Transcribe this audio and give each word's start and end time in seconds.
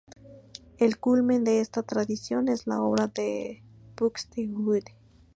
El 0.79 0.97
culmen 0.97 1.43
de 1.43 1.59
esta 1.59 1.83
tradición 1.83 2.47
es 2.49 2.65
la 2.65 2.81
obra 2.81 3.05
de 3.05 3.61
Buxtehude. 3.95 4.95